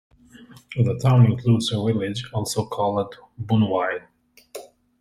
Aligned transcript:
The 0.75 0.97
town 0.99 1.27
includes 1.31 1.71
a 1.71 1.75
village, 1.75 2.25
also 2.33 2.65
called 2.65 3.15
Boonville. 3.37 3.99